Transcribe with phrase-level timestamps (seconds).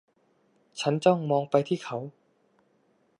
[0.81, 1.97] ฉันจ้องมองไปที่เขา